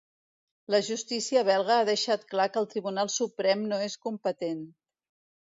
[0.75, 4.69] La justícia belga ha deixat clar que el Tribunal Suprem no és competent.